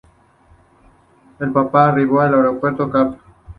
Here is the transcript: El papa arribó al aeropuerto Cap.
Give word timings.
El 1.37 1.51
papa 1.51 1.85
arribó 1.89 2.21
al 2.21 2.33
aeropuerto 2.33 2.89
Cap. 2.89 3.19